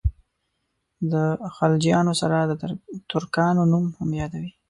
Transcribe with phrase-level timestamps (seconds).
[1.11, 1.13] د
[1.55, 2.51] خلجیانو سره د
[3.09, 4.51] ترکانو نوم هم یادوي.